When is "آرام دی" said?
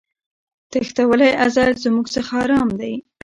2.43-2.93